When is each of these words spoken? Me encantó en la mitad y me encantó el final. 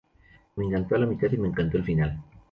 Me 0.55 0.65
encantó 0.65 0.95
en 0.95 1.01
la 1.01 1.07
mitad 1.07 1.31
y 1.31 1.37
me 1.37 1.47
encantó 1.49 1.77
el 1.77 1.83
final. 1.83 2.23